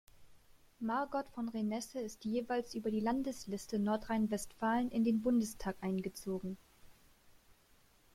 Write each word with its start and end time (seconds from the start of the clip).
Margot 0.79 1.29
von 1.35 1.47
Renesse 1.49 1.99
ist 1.99 2.25
jeweils 2.25 2.73
über 2.73 2.89
die 2.89 3.01
Landesliste 3.01 3.77
Nordrhein-Westfalen 3.77 4.89
in 4.89 5.03
den 5.03 5.21
Bundestag 5.21 5.75
eingezogen. 5.79 6.57